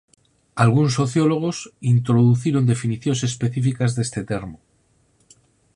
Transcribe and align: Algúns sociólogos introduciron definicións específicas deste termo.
Algúns 0.63 0.91
sociólogos 0.99 1.57
introduciron 1.95 2.63
definicións 2.71 3.19
específicas 3.29 3.91
deste 3.97 4.21
termo. 4.31 4.57